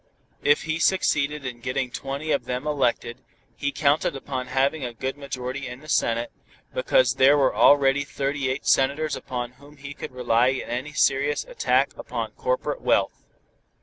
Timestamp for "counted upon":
3.71-4.47